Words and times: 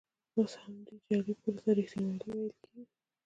اوس 0.37 0.53
همدې 0.63 0.95
جعلي 1.07 1.33
پولو 1.41 1.59
ته 1.65 1.71
ریښتینولي 1.77 2.29
ویل 2.39 2.53
کېږي. 2.63 2.83